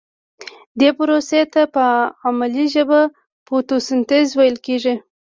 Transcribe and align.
دې 0.79 0.89
پروسې 0.97 1.41
ته 1.53 1.61
په 1.75 1.85
علمي 2.23 2.65
ژبه 2.73 3.01
فتوسنتیز 3.45 4.27
ویل 4.35 4.57
کیږي 4.65 4.95